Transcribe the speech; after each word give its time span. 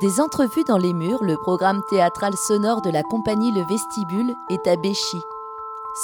Des 0.00 0.20
entrevues 0.20 0.64
dans 0.64 0.76
les 0.76 0.92
murs, 0.92 1.22
le 1.22 1.36
programme 1.36 1.80
théâtral 1.88 2.36
sonore 2.36 2.82
de 2.82 2.90
la 2.90 3.04
compagnie 3.04 3.52
Le 3.52 3.62
Vestibule 3.62 4.34
est 4.50 4.66
à 4.66 4.74
Béchy. 4.74 5.20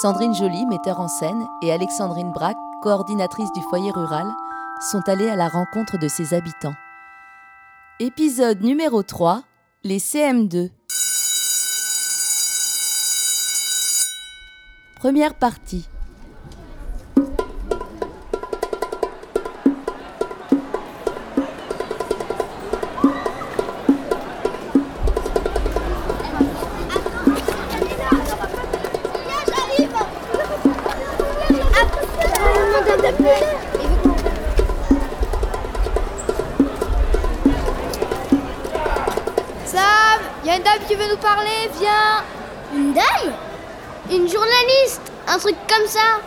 Sandrine 0.01 0.33
Joly, 0.33 0.65
metteur 0.67 1.01
en 1.01 1.09
scène, 1.09 1.45
et 1.61 1.73
Alexandrine 1.73 2.31
Braque, 2.31 2.55
coordinatrice 2.81 3.51
du 3.51 3.61
foyer 3.63 3.91
rural, 3.91 4.27
sont 4.89 5.01
allées 5.07 5.27
à 5.27 5.35
la 5.35 5.49
rencontre 5.49 5.97
de 5.97 6.07
ses 6.07 6.33
habitants. 6.33 6.73
Épisode 7.99 8.61
numéro 8.61 9.03
3 9.03 9.43
Les 9.83 9.99
CM2. 9.99 10.69
Première 14.95 15.33
partie. 15.33 15.89
Sam, 40.41 40.47
y 40.47 40.49
a 40.49 40.57
une 40.57 40.63
dame 40.63 40.79
qui 40.87 40.95
veut 40.95 41.09
nous 41.09 41.17
parler, 41.17 41.69
viens 41.79 42.23
Une 42.73 42.93
dame 42.93 43.33
Une 44.09 44.27
journaliste 44.27 45.11
Un 45.27 45.37
truc 45.37 45.55
comme 45.67 45.87
ça 45.87 46.19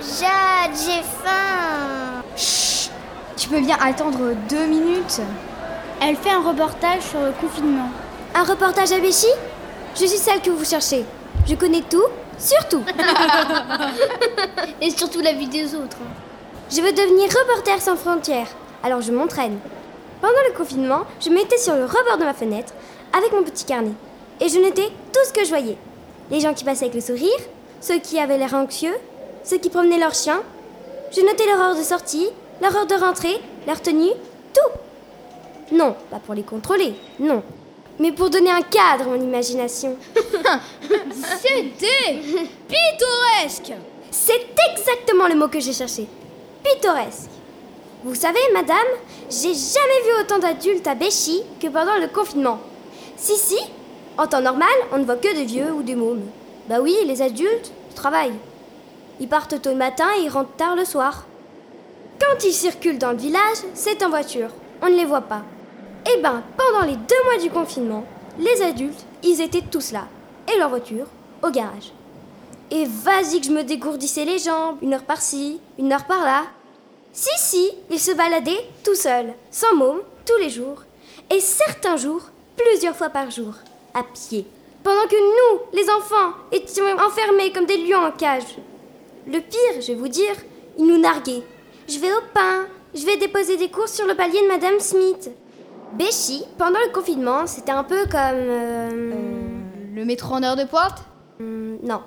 Jade, 0.00 0.76
j'ai 0.76 1.02
faim 1.02 2.22
Chut 2.36 2.90
Tu 3.36 3.48
peux 3.48 3.60
bien 3.60 3.76
attendre 3.80 4.34
deux 4.48 4.66
minutes 4.66 5.20
Elle 6.00 6.16
fait 6.16 6.30
un 6.30 6.42
reportage 6.42 7.02
sur 7.02 7.20
le 7.20 7.32
confinement. 7.32 7.88
Un 8.34 8.44
reportage 8.44 8.92
à 8.92 8.98
Béchy 8.98 9.28
Je 9.94 10.06
suis 10.06 10.18
celle 10.18 10.40
que 10.40 10.50
vous 10.50 10.64
cherchez. 10.64 11.04
Je 11.46 11.54
connais 11.54 11.82
tout, 11.82 12.06
surtout. 12.38 12.82
Et 14.80 14.90
surtout 14.90 15.20
la 15.20 15.32
vie 15.32 15.48
des 15.48 15.74
autres. 15.74 15.98
Je 16.70 16.80
veux 16.80 16.92
devenir 16.92 17.28
reporter 17.28 17.80
sans 17.80 17.96
frontières, 17.96 18.48
alors 18.82 19.02
je 19.02 19.12
m'entraîne. 19.12 19.58
Pendant 20.20 20.34
le 20.48 20.56
confinement, 20.56 21.02
je 21.20 21.30
m'étais 21.30 21.58
sur 21.58 21.74
le 21.74 21.84
rebord 21.84 22.16
de 22.18 22.24
ma 22.24 22.32
fenêtre 22.32 22.72
avec 23.12 23.32
mon 23.32 23.42
petit 23.42 23.64
carnet. 23.64 23.92
Et 24.40 24.48
je 24.48 24.58
notais 24.58 24.88
tout 25.12 25.20
ce 25.26 25.32
que 25.32 25.44
je 25.44 25.50
voyais. 25.50 25.76
Les 26.30 26.40
gens 26.40 26.54
qui 26.54 26.64
passaient 26.64 26.86
avec 26.86 26.94
le 26.94 27.00
sourire, 27.00 27.38
ceux 27.80 27.98
qui 27.98 28.18
avaient 28.18 28.38
l'air 28.38 28.54
anxieux, 28.54 28.94
ceux 29.44 29.58
qui 29.58 29.70
promenaient 29.70 29.98
leurs 29.98 30.14
chiens. 30.14 30.42
Je 31.14 31.20
notais 31.20 31.46
leur 31.46 31.60
heure 31.60 31.76
de 31.76 31.82
sortie, 31.82 32.28
leur 32.60 32.74
heure 32.76 32.86
de 32.86 32.94
rentrée, 32.94 33.40
leur 33.66 33.80
tenue, 33.80 34.12
tout. 34.54 35.76
Non, 35.76 35.94
pas 36.10 36.18
pour 36.18 36.34
les 36.34 36.42
contrôler, 36.42 36.94
non. 37.18 37.42
Mais 37.98 38.12
pour 38.12 38.30
donner 38.30 38.50
un 38.50 38.62
cadre 38.62 39.04
à 39.04 39.08
mon 39.08 39.20
imagination. 39.20 39.96
C'était 41.42 42.18
pittoresque 42.68 43.72
C'est 44.10 44.46
exactement 44.70 45.28
le 45.28 45.34
mot 45.34 45.48
que 45.48 45.60
j'ai 45.60 45.72
cherché. 45.72 46.06
Pittoresque. 46.64 47.30
Vous 48.04 48.14
savez, 48.14 48.40
madame, 48.52 48.76
j'ai 49.30 49.54
jamais 49.54 50.02
vu 50.04 50.20
autant 50.20 50.38
d'adultes 50.38 50.86
à 50.86 50.94
Béchy 50.94 51.42
que 51.60 51.68
pendant 51.68 51.96
le 51.98 52.08
confinement. 52.08 52.58
Si, 53.22 53.36
si, 53.36 53.58
en 54.18 54.26
temps 54.26 54.40
normal, 54.40 54.74
on 54.90 54.98
ne 54.98 55.04
voit 55.04 55.14
que 55.14 55.32
des 55.32 55.44
vieux 55.44 55.70
ou 55.70 55.84
des 55.84 55.94
mômes. 55.94 56.26
Bah 56.68 56.80
oui, 56.80 56.96
les 57.06 57.22
adultes 57.22 57.70
travaillent. 57.94 58.34
Ils 59.20 59.28
partent 59.28 59.62
tôt 59.62 59.70
le 59.70 59.76
matin 59.76 60.08
et 60.18 60.22
ils 60.22 60.28
rentrent 60.28 60.56
tard 60.56 60.74
le 60.74 60.84
soir. 60.84 61.24
Quand 62.18 62.42
ils 62.44 62.52
circulent 62.52 62.98
dans 62.98 63.12
le 63.12 63.18
village, 63.18 63.58
c'est 63.74 64.02
en 64.02 64.10
voiture. 64.10 64.48
On 64.82 64.88
ne 64.88 64.96
les 64.96 65.04
voit 65.04 65.20
pas. 65.20 65.42
Eh 66.12 66.20
ben, 66.20 66.42
pendant 66.56 66.84
les 66.84 66.96
deux 66.96 67.24
mois 67.24 67.40
du 67.40 67.48
confinement, 67.48 68.04
les 68.40 68.60
adultes, 68.60 69.06
ils 69.22 69.40
étaient 69.40 69.62
tous 69.70 69.92
là. 69.92 70.08
Et 70.52 70.58
leur 70.58 70.70
voiture, 70.70 71.06
au 71.44 71.50
garage. 71.50 71.92
Et 72.72 72.86
vas-y 72.86 73.40
que 73.40 73.46
je 73.46 73.52
me 73.52 73.62
dégourdissais 73.62 74.24
les 74.24 74.40
jambes, 74.40 74.78
une 74.82 74.94
heure 74.94 75.04
par-ci, 75.04 75.60
une 75.78 75.92
heure 75.92 76.06
par-là. 76.06 76.42
Si, 77.12 77.30
si, 77.36 77.70
ils 77.88 78.00
se 78.00 78.10
baladaient 78.10 78.66
tout 78.82 78.96
seuls, 78.96 79.32
sans 79.52 79.76
môme, 79.76 80.00
tous 80.26 80.38
les 80.38 80.50
jours. 80.50 80.82
Et 81.30 81.38
certains 81.38 81.96
jours, 81.96 82.31
plusieurs 82.56 82.96
fois 82.96 83.08
par 83.10 83.30
jour, 83.30 83.54
à 83.94 84.02
pied. 84.02 84.46
Pendant 84.82 85.06
que 85.08 85.16
nous, 85.16 85.60
les 85.72 85.88
enfants, 85.90 86.32
étions 86.50 86.84
enfermés 86.98 87.52
comme 87.52 87.66
des 87.66 87.76
lions 87.78 88.04
en 88.04 88.10
cage. 88.10 88.56
Le 89.26 89.38
pire, 89.40 89.80
je 89.80 89.88
vais 89.88 89.94
vous 89.94 90.08
dire, 90.08 90.34
ils 90.78 90.86
nous 90.86 90.98
narguaient. 90.98 91.42
Je 91.88 91.98
vais 91.98 92.12
au 92.12 92.20
pain, 92.34 92.66
je 92.94 93.04
vais 93.06 93.16
déposer 93.16 93.56
des 93.56 93.70
courses 93.70 93.92
sur 93.92 94.06
le 94.06 94.14
palier 94.14 94.42
de 94.42 94.48
Madame 94.48 94.80
Smith. 94.80 95.30
Béchy, 95.92 96.44
pendant 96.58 96.78
le 96.86 96.92
confinement, 96.92 97.46
c'était 97.46 97.70
un 97.72 97.84
peu 97.84 98.04
comme... 98.06 98.20
euh, 98.34 98.90
Le 99.94 100.04
métro 100.04 100.34
en 100.34 100.42
heure 100.42 100.56
de 100.56 100.64
pointe? 100.64 101.04
Hum, 101.38 101.78
non, 101.82 102.02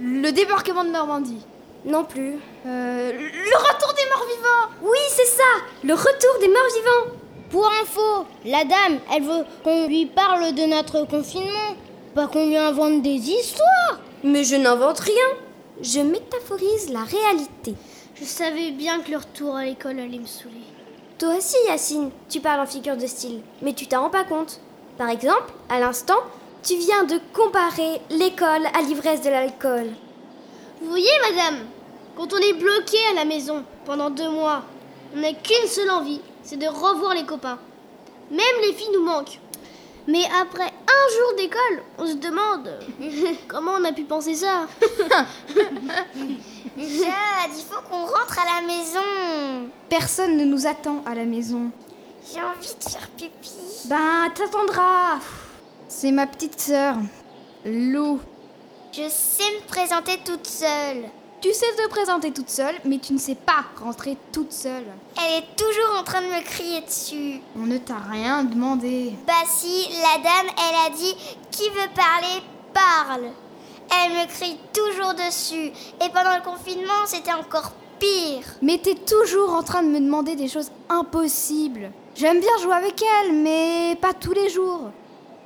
Le 0.00 0.30
débarquement 0.30 0.82
de 0.84 0.90
Normandie? 0.90 1.44
Non 1.84 2.04
plus. 2.04 2.36
Euh, 2.66 3.12
Le 3.12 3.56
retour 3.56 3.92
des 3.94 4.08
morts 4.10 4.26
vivants? 4.26 4.90
Oui, 4.90 4.98
c'est 5.10 5.26
ça 5.26 5.42
Le 5.84 5.94
retour 5.94 6.38
des 6.40 6.48
morts 6.48 6.68
vivants 6.76 7.16
Pour 7.52 7.70
info, 7.82 8.24
la 8.46 8.64
dame, 8.64 8.98
elle 9.14 9.24
veut 9.24 9.44
qu'on 9.62 9.86
lui 9.86 10.06
parle 10.06 10.54
de 10.54 10.62
notre 10.62 11.06
confinement, 11.06 11.76
pas 12.14 12.26
qu'on 12.26 12.46
lui 12.46 12.56
invente 12.56 13.02
des 13.02 13.10
histoires. 13.30 14.00
Mais 14.24 14.42
je 14.42 14.56
n'invente 14.56 15.00
rien. 15.00 15.12
Je 15.82 16.00
métaphorise 16.00 16.90
la 16.90 17.04
réalité. 17.04 17.74
Je 18.14 18.24
savais 18.24 18.70
bien 18.70 19.00
que 19.00 19.10
le 19.10 19.18
retour 19.18 19.54
à 19.54 19.66
l'école 19.66 20.00
allait 20.00 20.18
me 20.18 20.24
saouler. 20.24 20.62
Toi 21.18 21.36
aussi, 21.36 21.56
Yacine, 21.68 22.10
tu 22.30 22.40
parles 22.40 22.60
en 22.60 22.66
figure 22.66 22.96
de 22.96 23.06
style, 23.06 23.42
mais 23.60 23.74
tu 23.74 23.86
t'en 23.86 24.00
rends 24.00 24.10
pas 24.10 24.24
compte. 24.24 24.58
Par 24.96 25.10
exemple, 25.10 25.52
à 25.68 25.78
l'instant, 25.78 26.20
tu 26.62 26.76
viens 26.76 27.04
de 27.04 27.20
comparer 27.34 28.00
l'école 28.08 28.64
à 28.72 28.80
l'ivresse 28.80 29.20
de 29.20 29.28
l'alcool. 29.28 29.90
Vous 30.80 30.88
voyez, 30.88 31.10
madame, 31.28 31.58
quand 32.16 32.32
on 32.32 32.38
est 32.38 32.54
bloqué 32.54 32.96
à 33.10 33.16
la 33.16 33.26
maison 33.26 33.62
pendant 33.84 34.08
deux 34.08 34.30
mois, 34.30 34.62
on 35.14 35.20
n'a 35.20 35.34
qu'une 35.34 35.68
seule 35.68 35.90
envie, 35.90 36.22
c'est 36.42 36.56
de 36.56 36.66
revoir 36.66 37.14
les 37.14 37.24
copains. 37.24 37.58
Même 38.30 38.60
les 38.62 38.72
filles 38.72 38.92
nous 38.94 39.04
manquent. 39.04 39.38
Mais 40.08 40.24
après 40.40 40.64
un 40.64 41.08
jour 41.16 41.36
d'école, 41.36 41.82
on 41.98 42.06
se 42.06 42.14
demande 42.14 42.70
comment 43.48 43.72
on 43.72 43.84
a 43.84 43.92
pu 43.92 44.02
penser 44.04 44.34
ça? 44.34 44.66
Jade, 46.76 47.52
il 47.54 47.64
faut 47.68 47.80
qu'on 47.88 48.04
rentre 48.04 48.38
à 48.38 48.60
la 48.60 48.66
maison. 48.66 49.70
Personne 49.88 50.36
ne 50.36 50.44
nous 50.44 50.66
attend 50.66 51.02
à 51.06 51.14
la 51.14 51.24
maison. 51.24 51.70
J'ai 52.32 52.40
envie 52.40 52.74
de 52.74 52.88
faire 52.90 53.08
pipi. 53.10 53.50
Ben, 53.86 54.30
t'attendras 54.34 55.18
C'est 55.88 56.12
ma 56.12 56.26
petite 56.26 56.60
sœur, 56.60 56.96
Lou. 57.64 58.20
Je 58.92 59.08
sais 59.08 59.44
me 59.44 59.66
présenter 59.68 60.18
toute 60.24 60.46
seule. 60.46 61.04
Tu 61.42 61.52
sais 61.52 61.66
te 61.76 61.88
présenter 61.88 62.30
toute 62.30 62.50
seule, 62.50 62.76
mais 62.84 62.98
tu 62.98 63.12
ne 63.12 63.18
sais 63.18 63.34
pas 63.34 63.64
rentrer 63.82 64.16
toute 64.30 64.52
seule. 64.52 64.84
Elle 65.18 65.42
est 65.42 65.56
toujours 65.56 65.98
en 65.98 66.04
train 66.04 66.20
de 66.20 66.28
me 66.28 66.40
crier 66.44 66.82
dessus. 66.82 67.40
On 67.56 67.66
ne 67.66 67.78
t'a 67.78 67.96
rien 67.98 68.44
demandé. 68.44 69.10
Bah 69.26 69.32
si, 69.48 69.88
la 69.90 70.22
dame, 70.22 70.54
elle 70.56 70.92
a 70.92 70.96
dit 70.96 71.16
qui 71.50 71.68
veut 71.70 71.90
parler, 71.96 72.44
parle. 72.72 73.24
Elle 73.90 74.12
me 74.12 74.26
crie 74.28 74.56
toujours 74.72 75.14
dessus. 75.14 75.72
Et 76.00 76.08
pendant 76.14 76.36
le 76.36 76.44
confinement, 76.44 77.06
c'était 77.06 77.32
encore 77.32 77.72
pire. 77.98 78.44
Mais 78.62 78.78
t'es 78.78 78.94
toujours 78.94 79.52
en 79.52 79.64
train 79.64 79.82
de 79.82 79.88
me 79.88 79.98
demander 79.98 80.36
des 80.36 80.46
choses 80.46 80.70
impossibles. 80.88 81.90
J'aime 82.14 82.38
bien 82.38 82.56
jouer 82.62 82.74
avec 82.74 83.02
elle, 83.02 83.32
mais 83.32 83.98
pas 84.00 84.14
tous 84.14 84.32
les 84.32 84.48
jours. 84.48 84.92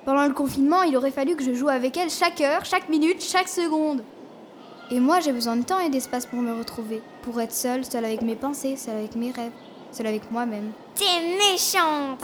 Pendant 0.05 0.27
le 0.27 0.35
confinement, 0.35 0.83
il 0.83 0.95
aurait 0.95 1.11
fallu 1.11 1.37
que 1.37 1.43
je 1.43 1.55
joue 1.55 1.71
avec 1.71 1.97
elle 1.97 2.11
chaque 2.11 2.43
heure, 2.43 2.67
chaque 2.67 2.91
minute, 2.91 3.25
chaque 3.25 3.49
seconde. 3.49 4.03
Et 4.91 5.01
moi, 5.01 5.19
j'ai 5.19 5.33
besoin 5.33 5.57
de 5.57 5.65
temps 5.65 5.81
et 5.81 5.91
d'espace 5.91 6.27
pour 6.27 6.41
me 6.41 6.57
retrouver, 6.57 7.03
pour 7.23 7.41
être 7.41 7.53
seule, 7.53 7.85
seule 7.85 8.05
avec 8.05 8.23
mes 8.23 8.37
pensées, 8.37 8.77
seule 8.77 8.99
avec 8.99 9.17
mes 9.17 9.33
rêves, 9.33 9.53
seule 9.91 10.07
avec 10.07 10.31
moi-même. 10.31 10.71
T'es 10.95 11.05
méchante. 11.51 12.23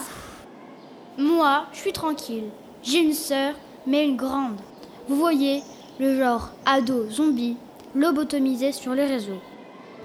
Moi, 1.18 1.66
je 1.72 1.78
suis 1.78 1.92
tranquille. 1.92 2.50
J'ai 2.84 3.00
une 3.00 3.14
sœur, 3.14 3.54
mais 3.86 4.06
une 4.06 4.16
grande. 4.16 4.60
Vous 5.08 5.16
voyez, 5.16 5.62
le 5.98 6.16
genre 6.16 6.50
ado 6.64 7.10
zombie, 7.10 7.56
lobotomisé 7.96 8.70
sur 8.70 8.94
les 8.94 9.06
réseaux. 9.06 9.40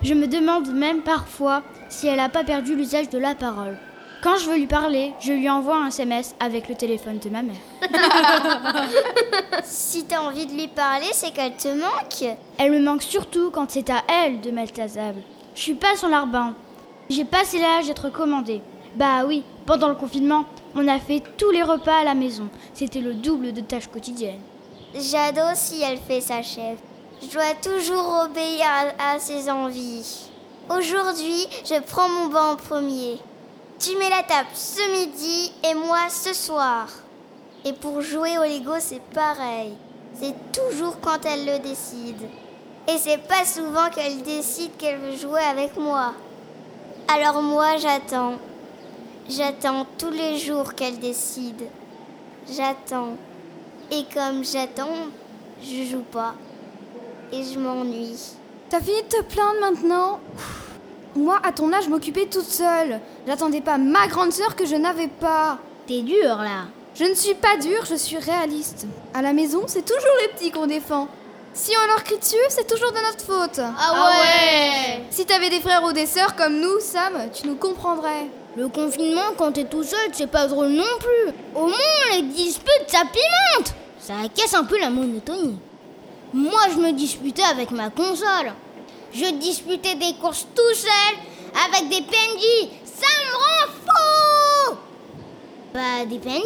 Je 0.01 0.15
me 0.15 0.27
demande 0.27 0.73
même 0.73 1.01
parfois 1.01 1.61
si 1.89 2.07
elle 2.07 2.17
n'a 2.17 2.29
pas 2.29 2.43
perdu 2.43 2.75
l'usage 2.75 3.09
de 3.09 3.19
la 3.19 3.35
parole. 3.35 3.77
Quand 4.23 4.37
je 4.37 4.49
veux 4.49 4.57
lui 4.57 4.67
parler, 4.67 5.13
je 5.19 5.31
lui 5.31 5.49
envoie 5.49 5.77
un 5.77 5.87
SMS 5.87 6.35
avec 6.39 6.67
le 6.67 6.75
téléphone 6.75 7.19
de 7.19 7.29
ma 7.29 7.41
mère. 7.43 7.55
Si 9.63 10.05
t'as 10.05 10.21
envie 10.21 10.45
de 10.45 10.53
lui 10.53 10.67
parler, 10.67 11.07
c'est 11.11 11.31
qu'elle 11.31 11.55
te 11.55 11.67
manque. 11.67 12.37
Elle 12.57 12.71
me 12.71 12.79
manque 12.79 13.03
surtout 13.03 13.51
quand 13.51 13.69
c'est 13.69 13.89
à 13.89 14.01
elle 14.07 14.39
de 14.41 14.49
mettre 14.51 14.79
la 14.79 14.87
table. 14.87 15.21
Je 15.55 15.61
suis 15.61 15.75
pas 15.75 15.95
son 15.95 16.07
larbin. 16.07 16.55
J'ai 17.09 17.25
passé 17.25 17.59
l'âge 17.59 17.87
d'être 17.87 18.09
commandée. 18.09 18.61
Bah 18.95 19.25
oui, 19.27 19.43
pendant 19.65 19.89
le 19.89 19.95
confinement, 19.95 20.45
on 20.75 20.87
a 20.87 20.99
fait 20.99 21.21
tous 21.37 21.51
les 21.51 21.63
repas 21.63 21.99
à 22.01 22.03
la 22.03 22.15
maison. 22.15 22.49
C'était 22.73 23.01
le 23.01 23.13
double 23.13 23.53
de 23.53 23.61
tâches 23.61 23.87
quotidiennes. 23.87 24.41
Jade 24.95 25.39
aussi, 25.51 25.81
elle 25.81 25.99
fait 25.99 26.21
sa 26.21 26.41
chef. 26.41 26.77
Je 27.21 27.33
dois 27.33 27.53
toujours 27.61 28.23
obéir 28.25 28.65
à, 28.99 29.13
à 29.13 29.19
ses 29.19 29.49
envies. 29.49 30.29
Aujourd'hui, 30.69 31.47
je 31.65 31.79
prends 31.81 32.09
mon 32.09 32.27
banc 32.27 32.51
en 32.51 32.55
premier. 32.55 33.17
Tu 33.79 33.95
mets 33.97 34.09
la 34.09 34.23
table 34.23 34.49
ce 34.53 34.91
midi 34.91 35.51
et 35.63 35.73
moi 35.73 36.09
ce 36.09 36.33
soir. 36.33 36.87
Et 37.65 37.73
pour 37.73 38.01
jouer 38.01 38.37
au 38.37 38.43
Lego, 38.43 38.73
c'est 38.79 39.01
pareil. 39.13 39.73
C'est 40.19 40.35
toujours 40.51 40.99
quand 41.01 41.25
elle 41.25 41.45
le 41.45 41.59
décide. 41.59 42.21
Et 42.87 42.97
c'est 42.97 43.17
pas 43.27 43.45
souvent 43.45 43.89
qu'elle 43.89 44.21
décide 44.21 44.75
qu'elle 44.77 44.99
veut 44.99 45.17
jouer 45.17 45.41
avec 45.41 45.75
moi. 45.77 46.13
Alors 47.07 47.41
moi, 47.41 47.77
j'attends. 47.77 48.35
J'attends 49.29 49.85
tous 49.97 50.11
les 50.11 50.37
jours 50.37 50.73
qu'elle 50.73 50.99
décide. 50.99 51.67
J'attends. 52.49 53.17
Et 53.91 54.05
comme 54.13 54.43
j'attends, 54.43 55.07
je 55.61 55.83
joue 55.83 56.05
pas. 56.11 56.33
Et 57.31 57.43
je 57.43 57.59
m'ennuie. 57.59 58.17
T'as 58.69 58.79
fini 58.79 59.03
de 59.03 59.07
te 59.07 59.21
plaindre 59.23 59.59
maintenant? 59.59 60.19
Moi, 61.17 61.39
à 61.43 61.51
ton 61.51 61.73
âge, 61.73 61.85
je 61.85 61.89
m'occupais 61.89 62.27
toute 62.27 62.45
seule. 62.45 62.99
J'attendais 63.25 63.61
pas 63.61 63.79
ma 63.79 64.07
grande 64.07 64.31
sœur 64.31 64.55
que 64.55 64.67
je 64.67 64.75
n'avais 64.75 65.07
pas. 65.07 65.57
T'es 65.87 66.01
dur 66.01 66.37
là. 66.37 66.65
Je 66.93 67.05
ne 67.05 67.15
suis 67.15 67.33
pas 67.33 67.57
dure, 67.57 67.85
je 67.89 67.95
suis 67.95 68.17
réaliste. 68.17 68.85
À 69.15 69.23
la 69.23 69.33
maison, 69.33 69.63
c'est 69.65 69.83
toujours 69.83 70.15
les 70.21 70.27
petits 70.29 70.51
qu'on 70.51 70.67
défend. 70.67 71.07
Si 71.55 71.71
on 71.83 71.87
leur 71.87 72.03
crie 72.03 72.19
dessus, 72.19 72.35
c'est 72.49 72.67
toujours 72.67 72.91
de 72.91 72.97
notre 72.97 73.25
faute. 73.25 73.59
Ah 73.59 74.11
ouais 74.11 75.01
Si 75.09 75.25
t'avais 75.25 75.49
des 75.49 75.59
frères 75.59 75.83
ou 75.83 75.91
des 75.91 76.05
sœurs 76.05 76.35
comme 76.35 76.59
nous, 76.59 76.79
Sam, 76.79 77.13
tu 77.33 77.47
nous 77.47 77.55
comprendrais. 77.55 78.27
Le 78.55 78.67
confinement, 78.67 79.33
quand 79.37 79.53
t'es 79.53 79.65
tout 79.65 79.83
seul, 79.83 80.09
c'est 80.13 80.29
pas 80.29 80.45
drôle 80.45 80.69
non 80.69 80.83
plus. 80.99 81.33
Au 81.55 81.65
moins, 81.65 82.15
les 82.15 82.21
disputes, 82.21 82.85
ça 82.87 83.01
pimente. 83.11 83.73
Ça 83.99 84.13
casse 84.35 84.53
un 84.53 84.65
peu 84.65 84.79
la 84.79 84.91
monotonie. 84.91 85.57
Moi, 86.31 86.61
je 86.71 86.77
me 86.79 86.91
disputais 86.91 87.43
avec 87.43 87.71
ma 87.71 87.89
console. 87.89 88.53
Je 89.13 89.31
disputais 89.35 89.95
des 89.95 90.13
courses 90.21 90.47
tout 90.55 90.75
seul, 90.75 91.17
avec 91.65 91.89
des 91.89 92.01
PNJ. 92.01 92.69
Ça 92.85 93.07
me 93.25 93.33
rend 93.35 93.73
fou 93.85 94.77
Bah, 95.73 96.05
des 96.07 96.19
PNJ 96.19 96.41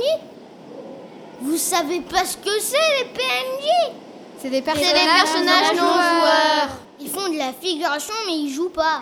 Vous 1.42 1.58
savez 1.58 2.02
pas 2.02 2.26
ce 2.26 2.38
que 2.38 2.60
c'est, 2.60 2.78
les 3.00 3.06
PNJ 3.06 3.96
C'est 4.40 4.50
des 4.50 4.62
personnages, 4.62 4.90
C'est 4.94 5.00
des 5.00 5.10
personnages 5.22 5.76
non 5.76 5.94
joueurs. 5.94 6.70
Ils 7.00 7.10
font 7.10 7.30
de 7.30 7.38
la 7.38 7.52
figuration, 7.54 8.14
mais 8.28 8.38
ils 8.38 8.54
jouent 8.54 8.70
pas. 8.70 9.02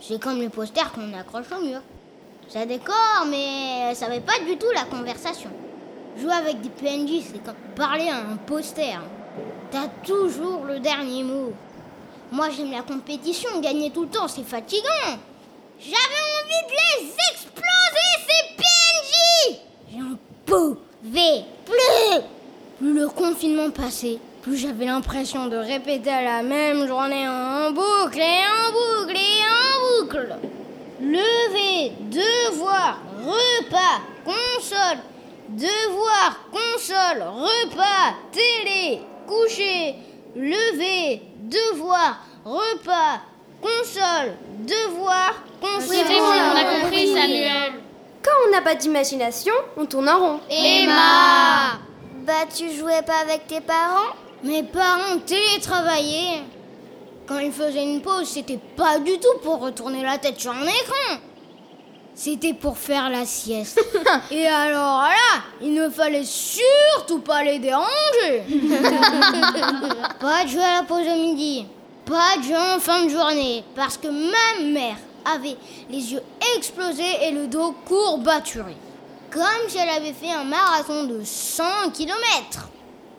C'est 0.00 0.20
comme 0.20 0.40
les 0.40 0.48
posters 0.48 0.92
qu'on 0.92 1.12
accroche 1.18 1.46
au 1.56 1.64
mur. 1.64 1.80
Ça 2.48 2.64
décore, 2.64 3.26
mais 3.28 3.94
ça 3.94 4.06
fait 4.06 4.20
pas 4.20 4.38
du 4.40 4.56
tout 4.56 4.70
la 4.74 4.84
conversation. 4.84 5.50
Jouer 6.20 6.32
avec 6.32 6.60
des 6.62 6.70
PNJ, 6.70 7.22
c'est 7.30 7.44
comme 7.44 7.54
parler 7.76 8.08
à 8.08 8.16
un 8.16 8.36
poster. 8.36 8.98
T'as 9.70 9.88
toujours 10.04 10.64
le 10.64 10.80
dernier 10.80 11.22
mot. 11.22 11.52
Moi, 12.30 12.48
j'aime 12.50 12.70
la 12.70 12.82
compétition, 12.82 13.60
gagner 13.60 13.90
tout 13.90 14.02
le 14.02 14.08
temps, 14.08 14.28
c'est 14.28 14.46
fatigant. 14.46 15.18
J'avais 15.80 15.94
envie 15.94 16.66
de 16.68 16.72
les 16.72 17.08
exploser, 17.30 18.10
ces 18.26 18.42
PNJ 18.56 19.58
J'en 19.94 20.18
pouvais 20.44 21.44
plus 21.64 22.22
Plus 22.78 22.92
le 22.94 23.08
confinement 23.08 23.70
passait, 23.70 24.18
plus 24.42 24.58
j'avais 24.58 24.84
l'impression 24.84 25.46
de 25.46 25.56
répéter 25.56 26.10
la 26.10 26.42
même 26.42 26.86
journée 26.86 27.26
en 27.28 27.70
boucle 27.70 28.18
et 28.18 28.44
en 28.44 28.72
boucle 28.72 29.16
et 29.16 29.42
en 29.46 30.02
boucle. 30.02 30.36
Lever, 31.00 31.92
devoir, 32.10 33.00
repas, 33.24 34.02
console, 34.24 34.98
devoir, 35.48 36.40
console, 36.50 37.22
repas, 37.22 38.16
télé, 38.32 39.00
coucher, 39.26 39.94
lever, 40.36 41.22
devoir, 41.48 42.20
repas, 42.44 43.20
console, 43.60 44.34
devoir, 44.60 45.34
console. 45.60 45.96
C'est 45.96 46.04
bon, 46.04 46.24
on 46.24 46.56
a 46.56 46.80
compris, 46.80 47.08
Samuel. 47.08 47.72
Quand 48.22 48.32
on 48.46 48.50
n'a 48.50 48.62
pas 48.62 48.74
d'imagination, 48.74 49.54
on 49.76 49.86
tourne 49.86 50.08
en 50.08 50.18
rond. 50.18 50.40
Emma 50.50 51.78
Bah, 52.26 52.46
tu 52.54 52.70
jouais 52.70 53.02
pas 53.02 53.20
avec 53.22 53.46
tes 53.46 53.60
parents? 53.60 54.14
Mes 54.42 54.62
parents 54.62 55.18
télétravaillaient. 55.24 56.42
Quand 57.26 57.38
ils 57.38 57.52
faisaient 57.52 57.84
une 57.84 58.00
pause, 58.00 58.28
c'était 58.28 58.58
pas 58.76 58.98
du 58.98 59.18
tout 59.18 59.38
pour 59.42 59.60
retourner 59.60 60.02
la 60.02 60.18
tête 60.18 60.38
sur 60.40 60.52
un 60.52 60.62
écran. 60.62 61.18
C'était 62.20 62.52
pour 62.52 62.76
faire 62.76 63.10
la 63.10 63.24
sieste. 63.24 63.80
Et 64.32 64.44
alors 64.44 65.02
là, 65.02 65.40
il 65.62 65.72
ne 65.72 65.88
fallait 65.88 66.24
surtout 66.24 67.20
pas 67.20 67.44
les 67.44 67.60
déranger. 67.60 68.42
pas 70.18 70.42
de 70.42 70.48
jeu 70.48 70.60
à 70.60 70.78
la 70.78 70.82
pause 70.82 71.06
au 71.06 71.14
midi. 71.14 71.64
Pas 72.04 72.36
de 72.38 72.42
jeu 72.42 72.56
en 72.56 72.80
fin 72.80 73.04
de 73.04 73.08
journée. 73.08 73.62
Parce 73.76 73.96
que 73.96 74.08
ma 74.08 74.64
mère 74.68 74.96
avait 75.32 75.56
les 75.88 76.12
yeux 76.12 76.22
explosés 76.56 77.04
et 77.22 77.30
le 77.30 77.46
dos 77.46 77.72
courbaturé. 77.86 78.74
Comme 79.30 79.68
si 79.68 79.78
elle 79.78 79.88
avait 79.88 80.12
fait 80.12 80.32
un 80.32 80.42
marathon 80.42 81.04
de 81.04 81.20
100 81.22 81.62
km. 81.94 82.68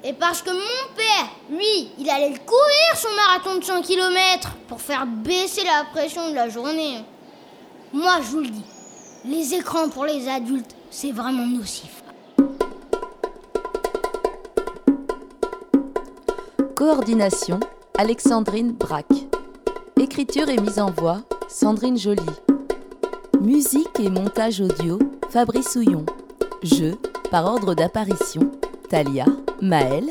Et 0.03 0.11
parce 0.11 0.41
que 0.41 0.51
mon 0.51 0.93
père, 0.97 1.29
lui, 1.49 1.89
il 1.99 2.09
allait 2.09 2.31
le 2.31 2.39
courir 2.39 2.97
son 2.97 3.15
marathon 3.15 3.59
de 3.59 3.63
100 3.63 3.81
km 3.81 4.49
pour 4.67 4.81
faire 4.81 5.05
baisser 5.05 5.63
la 5.63 5.85
pression 5.93 6.31
de 6.31 6.35
la 6.35 6.49
journée. 6.49 7.05
Moi, 7.93 8.17
je 8.21 8.27
vous 8.27 8.39
le 8.41 8.49
dis, 8.49 8.63
les 9.25 9.53
écrans 9.53 9.89
pour 9.89 10.05
les 10.05 10.27
adultes, 10.27 10.75
c'est 10.89 11.11
vraiment 11.11 11.45
nocif. 11.45 12.03
Coordination 16.75 17.59
Alexandrine 17.97 18.71
Braque. 18.71 19.05
Écriture 19.99 20.49
et 20.49 20.57
mise 20.57 20.79
en 20.79 20.91
voix 20.91 21.21
Sandrine 21.49 21.97
Joly. 21.97 22.21
Musique 23.41 23.99
et 23.99 24.09
montage 24.09 24.61
audio 24.61 24.97
Fabrice 25.29 25.75
Houillon. 25.75 26.05
Jeu 26.63 26.97
par 27.31 27.45
ordre 27.45 27.75
d'apparition 27.75 28.51
Talia, 28.89 29.25
Maël, 29.61 30.05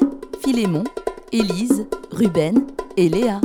Philémon, 0.44 0.84
Élise, 1.32 1.86
Ruben 2.10 2.66
et 2.96 3.08
Léa. 3.08 3.40